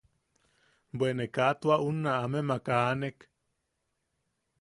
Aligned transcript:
Bwe 0.97 1.09
ne 1.17 1.25
kaa 1.35 1.53
tua 1.59 1.75
unna 1.89 2.11
amemak 2.23 2.65
aanek. 2.77 3.17